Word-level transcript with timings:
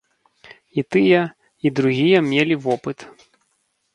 І 0.81 0.83
тыя, 0.93 1.19
і 1.69 1.71
другія 1.79 2.19
мелі 2.31 2.55
вопыт. 2.65 2.99